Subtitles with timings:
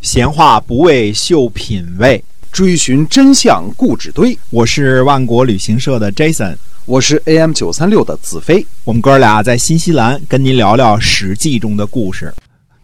[0.00, 4.36] 闲话不为秀品味，追寻真相固执堆。
[4.48, 8.66] 我是万国旅行社的 Jason，我是 AM 九三六的子飞。
[8.84, 12.32] 我们哥俩在新西兰跟您聊聊《史记》中的故事。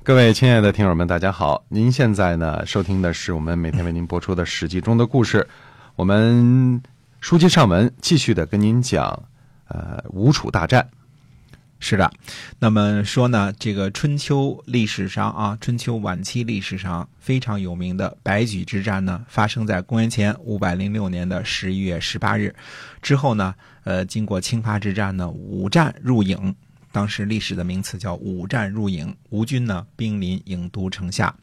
[0.03, 1.65] 各位亲爱的听友们，大家好！
[1.71, 5.47] 您现在呢收听的是我们每天为您播出的《史记》中的故事。
[5.95, 6.83] 我们
[7.21, 9.23] 书接上文，继续的跟您讲，
[9.69, 10.87] 呃，吴楚大战。
[11.79, 12.11] 是的，
[12.59, 22.55] 那么说呢，这个春秋历史上啊，春秋晚期历史上非常有名的白举之战呢，发生在公元前五百零六年的十一月十八日。
[23.03, 23.55] 之后呢，
[23.85, 26.55] 呃，经过青伐之战呢，五战入郢，
[26.93, 29.15] 当时历史的名词叫五战入郢。
[29.29, 31.37] 吴军呢，兵临郢都城下。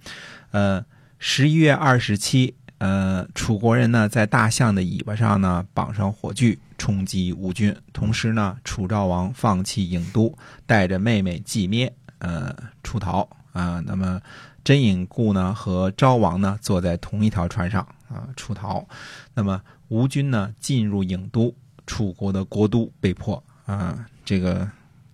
[0.52, 0.84] 呃，
[1.20, 2.56] 十一月二十七。
[2.84, 7.74] 呃，楚国人呢，在大象的尾巴上呢绑上火炬，冲击吴军。
[7.94, 13.82] 同时呢，楚昭王放弃郢都，带着妹妹季咩，呃，出逃啊。
[13.86, 14.20] 那么，
[14.66, 18.86] 真隐固呢和昭王呢坐在同一条船上啊出逃。
[19.34, 21.56] 那么，吴军呢进入郢都，
[21.88, 24.06] 楚国的国都被破啊。
[24.26, 24.70] 这个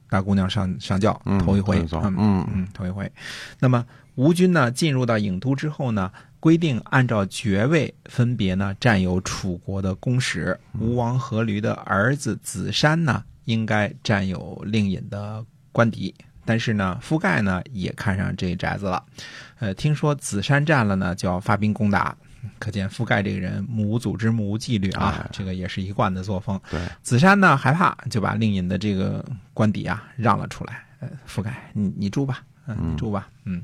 [0.09, 3.11] 大姑娘上上轿，头一回，嗯嗯嗯，头一回。
[3.59, 6.11] 那么，吴军呢进入到郢都之后呢？
[6.39, 19.03] 规定按照爵位分别呢占有楚国的公使，吴王阖闾的儿子子山呢应该占有令尹的官邸，但是呢夫盖呢也看上这宅子了，
[19.59, 22.15] 呃听说子山占了呢就要发兵攻打，
[22.57, 26.57] 可见覆盖这个人目无组织目无纪律啊，这个也是一贯的作风。
[26.71, 31.69] 对，子山呢害怕，就把令尹的这个官邸啊让了出来，呃夫盖。
[31.73, 33.61] 你你住吧，嗯你住吧，嗯，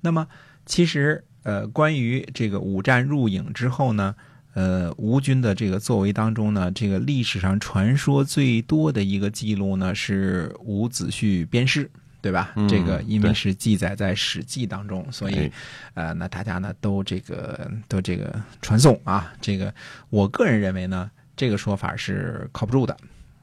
[0.00, 0.26] 那么
[0.64, 1.22] 其实。
[1.46, 4.12] 呃，关于这个五战入郢之后呢，
[4.54, 11.88] 呃，吴军的这个作为当中呢，这个历史上传说最多的一个记录呢是伍子胥鞭尸，
[12.20, 12.52] 对吧？
[12.68, 15.48] 这个因为是记载在《史记》当中，所以，
[15.94, 19.32] 呃，那大家呢都这个都这个传颂啊。
[19.40, 19.72] 这个
[20.10, 22.96] 我个人认为呢，这个说法是靠不住的。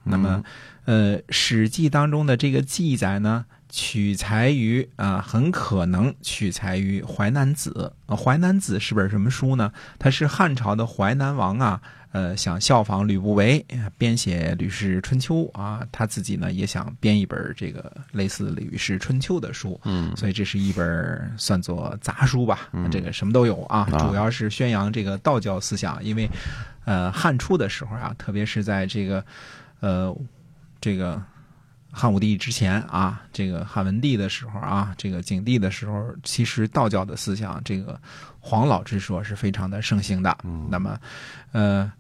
[0.04, 0.44] 那么，
[0.86, 3.46] 呃，《史记》当中的这个记载呢？
[3.70, 7.92] 取材于啊，很可能取材于《淮南子》。
[8.16, 9.72] 《淮南子》是本什么书呢？
[9.98, 13.66] 它是汉朝的淮南王啊，呃，想效仿吕不韦
[13.98, 19.82] 编写《吕氏春秋》啊，他自己呢也想编一本这个类似《吕氏春秋》的书。
[19.86, 22.70] 嗯，所以这是一本算作杂书吧。
[22.92, 25.98] 这个什么都有啊，主要是宣扬这个道教思想。
[26.04, 26.30] 因为
[26.86, 29.26] 呃，汉初的时候啊，特别是在这个
[29.84, 30.18] 呃
[30.82, 31.22] 这个。
[31.96, 38.02] 汉武帝之前啊，这个汉文帝的时候啊，这个景帝的时候，其实道教的思想，这个
[38.40, 40.36] 黄老之说是非常的盛行的。
[40.72, 41.00] 那么，
[41.52, 41.94] 呃，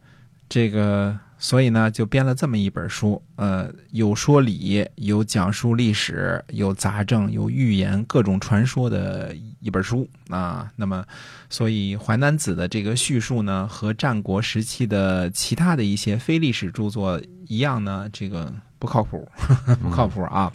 [0.49, 10.71] 这个所以呢，就编了这么一本书，呃，有说理，有讲述历史，有杂症，有寓言，各种传说的一本书啊。
[10.77, 11.03] 那么，
[11.49, 18.53] 所以《淮南子》的这个叙述呢，和战国时期的其他的一些非历史著作一样呢，这个。
[18.83, 19.25] 不靠谱，
[19.81, 20.51] 不靠谱啊！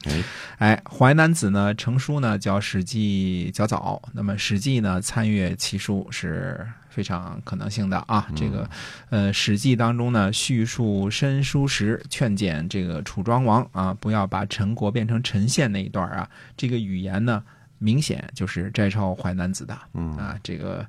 [0.58, 8.28] 哎，《淮南子》呢成书呢较《史记》较早，那么《史记》呢参阅其书是非常可能性的啊。
[8.36, 8.68] 这个，
[9.08, 17.42] 呃，《史记》当中呢叙述申叔时劝谏这个楚庄王啊，不要把陈国变成陈县那一段啊，这个语言呢
[17.78, 19.74] 明显就是摘抄《淮南子》的，
[20.20, 20.86] 啊，这个，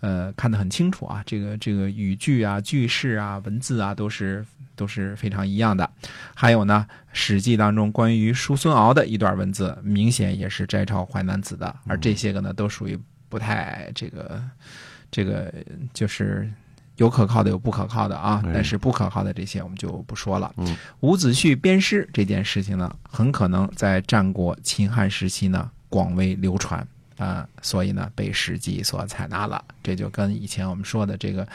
[0.00, 4.44] 呃，看得很清楚啊，这个这个语句啊、句式啊、文字啊都是。
[4.78, 5.90] 都是非常一样的，
[6.36, 12.96] 还有呢，《史记》当中关于叔孙敖的一段文字，明显也是摘抄《淮南子》的，而这些个呢，都属于
[13.28, 14.40] 不太这个，
[15.10, 15.52] 这个
[15.92, 16.48] 就是
[16.94, 18.40] 有可靠的，有不可靠的啊。
[18.54, 20.54] 但是不可靠的这些我们就不说了。
[21.00, 29.64] 伍子胥鞭尸这件事情呢，很可能在战国秦汉时期呢广为流传啊，所以呢被《史记》所采纳了。
[29.82, 31.46] 这就跟以前我们说的这个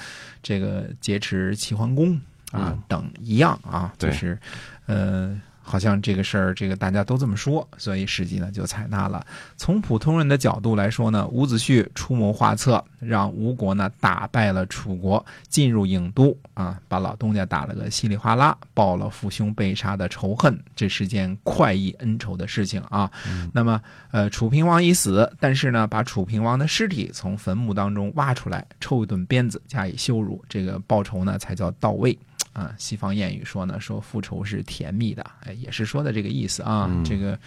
[0.41, 2.19] 这个劫持齐桓公。
[2.51, 4.38] 啊，等一样啊，就是，
[4.85, 5.41] 呃。
[5.66, 9.25] 好像这个事儿，这个大家都这么说，所以史记呢就采纳了。
[9.56, 23.09] 从普通人的角度来说呢，伍子胥出谋划策，让吴国呢打败了楚国，进入郢都啊，把老东家打了个稀里哗啦，报了父兄被杀的仇恨，这是件快意恩仇的事情啊。
[23.54, 23.81] 那么，
[24.12, 32.18] 呃，楚平王已死，但是呢，把楚平王的尸体从坟墓当中挖出来，抽一顿鞭子加以羞辱，这个报仇呢才叫到位。
[32.53, 36.89] 啊，西方谚语说呢，说复仇是甜蜜的，哎，也是说的这个意思啊。
[37.03, 37.38] 这个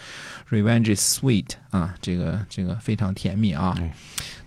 [0.51, 3.79] revenge is sweet 啊，这个这个非常甜蜜啊。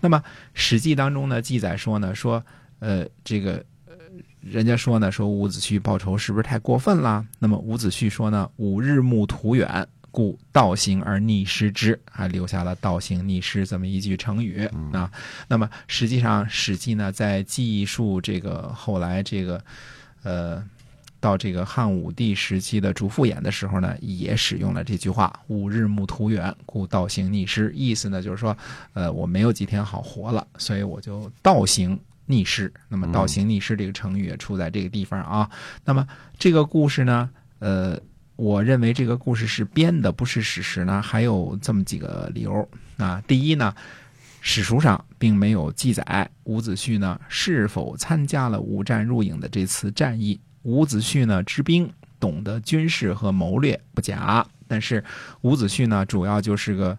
[0.01, 0.17] 那么
[0.53, 2.43] 《史记》当中呢记载说呢，说
[2.79, 3.95] 呃这个呃
[4.41, 7.25] 人家说呢，说伍子胥报仇是不是太过分了？
[7.39, 15.09] 那么伍子胥说呢，五日暮途远，故道行而逆施之，还留下了“道行逆施”这么一句成语啊。
[15.47, 19.63] 那么实际上，《史记》呢，在记述这个后来这个
[20.23, 20.63] 呃。
[21.21, 28.55] 到这个汉武帝时期的主父偃的时候呢，也使用了这句话：“吾日暮途远，故道行逆施。”意思呢，就是说，
[28.93, 32.71] 呃，我没有几天好活了，所以我就道行逆施。
[32.87, 35.51] 那么“道行逆施”这个成语也出在这个地方啊。
[35.83, 36.07] 那么
[36.37, 37.29] 这个故事呢，
[37.59, 37.99] 呃，
[38.37, 42.65] 我认为这个故事是编的，不是史实呢，还有这么几个理由
[42.95, 43.21] 啊。
[43.27, 43.75] 第一呢，
[44.41, 50.39] 史书上并没有记载伍子胥呢是否参加了五战入营的这次战役。
[50.63, 51.89] 伍子胥呢，知兵，
[52.19, 54.45] 懂得军事和谋略，不假。
[54.67, 55.03] 但是
[55.41, 56.97] 伍子胥呢，主要就是个，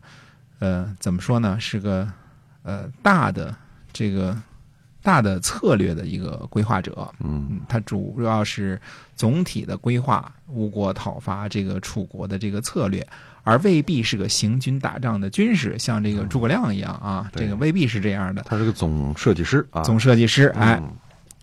[0.58, 1.60] 呃，怎么说呢？
[1.60, 2.10] 是个，
[2.62, 3.54] 呃，大的
[3.92, 4.36] 这个
[5.02, 7.08] 大的策略的一个规划者。
[7.20, 8.80] 嗯，他主要是
[9.14, 13.06] 总体的规划吴国讨伐这个楚国的这个策略，
[13.42, 18.42] 而未必是个行军打仗的军师，像这个诸葛亮一样啊，这个未必是这样的。
[18.42, 20.82] 他是个总设计师啊，总设计师，哎。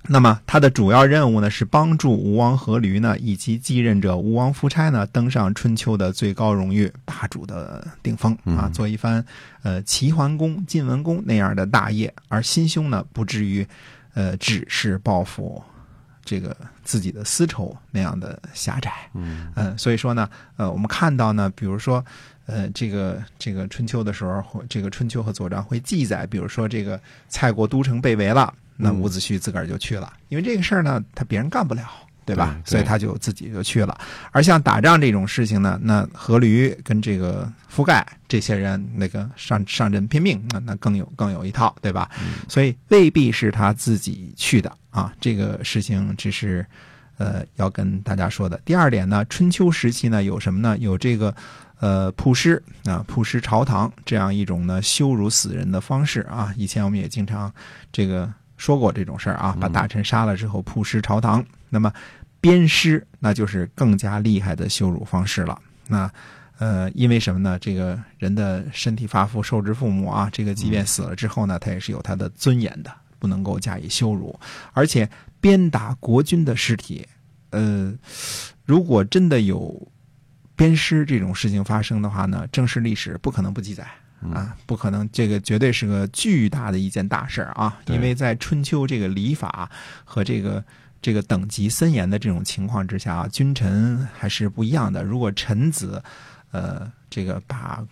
[0.10, 9.22] 那么他的主要任务呢，是帮助吴王阖闾呢以及继任者吴王夫差呢登上春秋的最高荣誉霸主的顶峰啊，做一番
[9.64, 13.68] 呃齐桓公、晋文公那样的大业，而心胸呢不至于
[14.14, 15.62] 呃只是报复
[16.28, 18.92] 这个自己的丝绸那样的狭窄。
[19.16, 22.06] 嗯所以说呢，呃，我们看到呢，比如说
[22.46, 28.54] 呃这个这个春秋的时候，这个春秋和左传会记载，比如说这个蔡国都城被围了。
[28.80, 31.90] 那伍子胥自个儿就去了，因为这个事儿呢，他别人干不了，
[32.28, 32.62] 对吧？
[32.64, 34.00] 所以他就自己就去了。
[34.32, 42.12] 而像打仗这种事情呢，那阖闾跟这个覆盖这些人那个上上阵拼命，那那更有更有一套，对吧？
[42.48, 45.14] 所以未必是他自己去的啊。
[45.20, 46.66] 这个事情只是
[47.18, 48.60] 呃要跟大家说的。
[48.66, 50.78] 第二点呢，春秋时期呢有什么呢？
[50.80, 51.36] 有这个
[51.80, 56.54] 呃曝尸啊，曝尸朝堂这样一种呢羞辱死人的方式啊。
[56.58, 57.54] 以前我们也经常
[57.92, 58.32] 这个。
[58.60, 61.94] 说过这种事儿啊，把大臣杀了之后曝尸朝堂，那么
[62.42, 65.62] 鞭尸那就是更加厉害的羞辱方式了。
[65.86, 66.12] 那
[66.58, 67.60] 呃，因为什么呢？
[67.60, 74.40] 这个人的身体发肤受之父母啊，这个即便死了之后呢，他也是有他的尊严的，不能够加以羞辱。
[74.74, 75.10] 而且
[75.40, 77.08] 鞭打国君的尸体，
[77.52, 77.94] 呃，
[78.66, 79.92] 如果真的有
[80.56, 83.88] 鞭尸这种事情发生的话呢，正史历史不可能不记载。
[84.34, 87.80] 啊，不可能，这个绝对是个巨大的一件大事儿啊！
[87.86, 89.70] 因为在春秋这个礼法
[90.04, 90.66] 和这个
[91.00, 95.04] 这个等级森严的这种情况之下啊，君臣还是不一样的。
[95.04, 96.02] 如果臣子，
[96.50, 97.86] 呃，这个把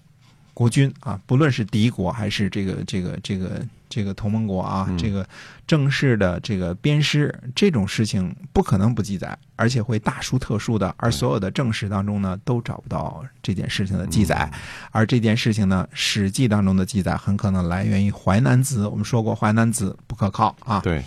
[0.55, 3.61] 国君啊，不论是敌国还是这个这个这个。
[3.87, 5.25] 这个同盟国啊，这个
[5.67, 10.93] 正式的这个鞭尸这种事情不可能不记载，而且会大书特书的。
[10.97, 14.51] 而所有的正史当中呢，都找不到这件事情的记载。
[14.91, 18.85] 而这件事情呢，《史记》当中的记载很可能来源于《淮南子》。
[18.89, 20.81] 我们说过，《淮南子》不可靠啊。
[20.81, 21.01] 对。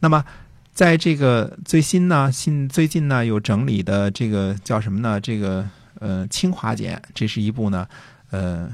[0.00, 0.24] 那么，
[0.72, 5.20] 在这个最新呢，新最近呢，有整理的这个叫什么呢？
[5.20, 5.68] 这个
[6.00, 7.86] 呃，《清华简》，这是一部呢，
[8.30, 8.68] 呃，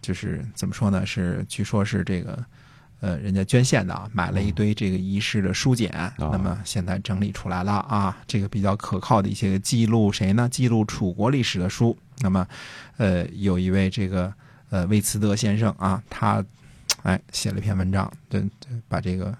[0.00, 1.04] 就是怎么说呢？
[1.04, 2.44] 是据说是这个。
[3.02, 10.46] 呃，人家捐献的啊，买了一堆这个遗失的书简，那么现在整理出来了啊，这个比较可靠的一些记录谁呢？
[10.50, 11.96] 记录楚国历史的书。
[12.18, 12.46] 那么，
[12.98, 14.30] 呃，有一位这个
[14.68, 16.44] 呃魏慈德先生啊，他
[17.02, 19.34] 哎写了一篇文章，对对，把这个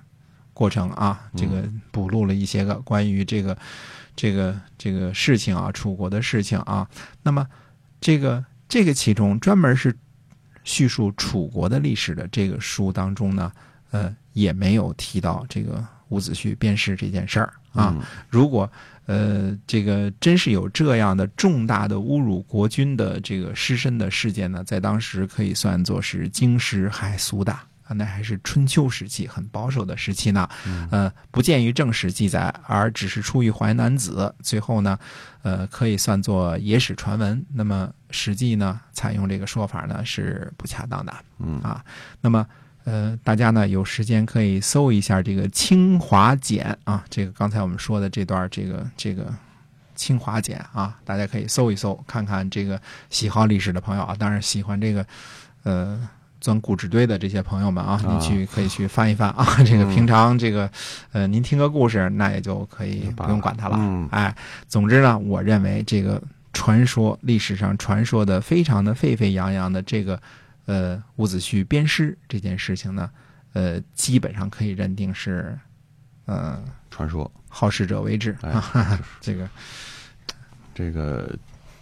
[0.54, 3.54] 过程啊，这个补录了一些个关于这个
[4.16, 6.88] 这个这个事情啊，楚国的事情啊。
[7.22, 7.46] 那么，
[8.00, 9.94] 这个这个其中专门是。
[10.64, 13.52] 叙述楚国的历史的这个书当中呢，
[13.90, 17.96] 呃，也没有提到这个伍子胥鞭尸这件事儿啊。
[18.28, 18.70] 如果
[19.06, 27.56] 呃，这个真是有这样的重大的侮辱国君的这个失身的事件呢，在当时可以算作是惊世骇俗的。
[27.94, 30.48] 那还是春秋时期很保守的时期呢，
[30.90, 34.98] 呃，不见于正史记载，而只是出于《淮南子》，最后呢，
[35.42, 37.44] 呃，可以算作野史传闻。
[37.52, 41.84] 那么《史记》呢，采用这个说法呢是不恰当的，嗯啊。
[42.20, 42.46] 那么
[42.84, 49.24] 呃，大家呢有时间可以搜一下这个《清华简》啊，这个刚才我们说的这段这个这个
[49.96, 52.80] 《清华简》啊，大家可以搜一搜，看看这个
[53.10, 55.04] 喜好历史的朋友啊，当然喜欢这个
[55.64, 56.08] 呃。
[56.40, 59.44] 钻故纸堆的这些朋友们啊，你去可以去翻一翻啊。
[59.64, 60.70] 这个平常这个，
[61.12, 64.08] 呃，您听个故事，那也就可以不用管它了。
[64.10, 64.34] 哎，
[64.66, 70.20] 总之呢，我认为这个传说历史上传说的非常的沸沸扬扬的这个，
[70.66, 73.10] 呃，伍子胥鞭尸这件事情呢，
[73.52, 75.58] 呃，基本上可以认定是，
[76.26, 79.00] 呃，传说，好事者为之啊。
[79.20, 79.48] 这个，
[80.74, 81.36] 这个。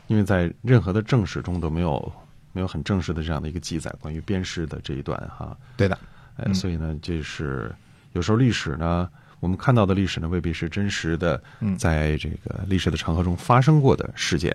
[0.08, 2.10] 因为在任何的正史中都没有
[2.58, 5.56] 没有很正式的这样的一个记载关于鞭尸的这一段哈。
[5.76, 5.96] 对的，
[6.34, 7.72] 哎，所以呢，这是
[8.14, 11.40] 有时候历史呢，我们看到的历史呢，未必是真实的，
[11.78, 14.52] 在这个历史的长河中发生过的事件。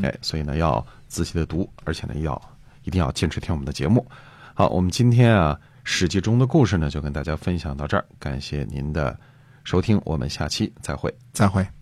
[0.00, 2.40] 哎，所以呢，要仔细的读，而且呢，要
[2.84, 4.06] 一定要坚持听我们的节目。
[4.54, 9.18] 好，我们今天啊，《史记》中的故事呢，就跟大家分享到这儿，感谢您的
[9.64, 11.12] 收听，我们下期再会。
[11.32, 11.79] 再会。